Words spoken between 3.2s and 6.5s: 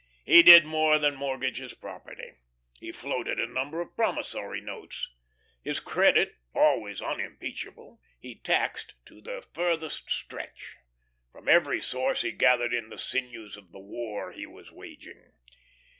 a number of promissory notes. His credit,